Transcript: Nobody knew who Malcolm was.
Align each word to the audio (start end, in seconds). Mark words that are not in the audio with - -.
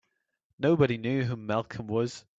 Nobody 0.57 0.97
knew 0.97 1.25
who 1.25 1.35
Malcolm 1.37 1.85
was. 1.85 2.25